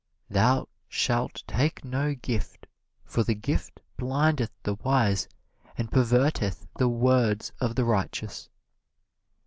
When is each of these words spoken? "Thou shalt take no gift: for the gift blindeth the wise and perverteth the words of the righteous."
"Thou 0.31 0.67
shalt 0.89 1.43
take 1.45 1.85
no 1.85 2.15
gift: 2.15 2.65
for 3.05 3.23
the 3.23 3.35
gift 3.35 3.79
blindeth 3.97 4.49
the 4.63 4.73
wise 4.73 5.27
and 5.77 5.91
perverteth 5.91 6.65
the 6.79 6.89
words 6.89 7.51
of 7.59 7.75
the 7.75 7.85
righteous." 7.85 8.49